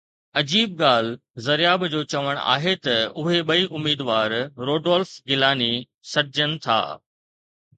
[0.39, 4.29] عجيب ڳالهه زرياب جو چوڻ آهي ته اهي ٻئي اميدوار
[4.71, 5.71] روڊولف گيلاني
[6.15, 6.81] سڏجن ٿا